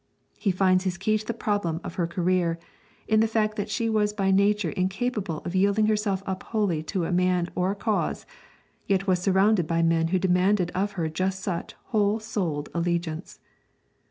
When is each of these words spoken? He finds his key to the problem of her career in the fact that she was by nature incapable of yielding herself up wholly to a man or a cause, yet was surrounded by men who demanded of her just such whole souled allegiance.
He 0.39 0.49
finds 0.49 0.83
his 0.83 0.97
key 0.97 1.19
to 1.19 1.25
the 1.27 1.31
problem 1.35 1.79
of 1.83 1.93
her 1.93 2.07
career 2.07 2.57
in 3.07 3.19
the 3.19 3.27
fact 3.27 3.55
that 3.55 3.69
she 3.69 3.87
was 3.87 4.13
by 4.13 4.31
nature 4.31 4.71
incapable 4.71 5.43
of 5.45 5.53
yielding 5.53 5.85
herself 5.85 6.23
up 6.25 6.41
wholly 6.41 6.81
to 6.85 7.05
a 7.05 7.11
man 7.11 7.49
or 7.53 7.69
a 7.69 7.75
cause, 7.75 8.25
yet 8.87 9.05
was 9.05 9.19
surrounded 9.19 9.67
by 9.67 9.83
men 9.83 10.07
who 10.07 10.17
demanded 10.17 10.71
of 10.73 10.93
her 10.93 11.07
just 11.07 11.41
such 11.43 11.75
whole 11.89 12.19
souled 12.19 12.67
allegiance. 12.73 13.39